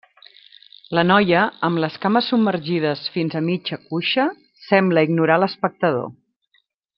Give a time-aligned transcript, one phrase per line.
[0.99, 4.27] La noia, amb les cames submergides fins a mitja cuixa,
[4.71, 6.11] sembla ignorar l'espectador.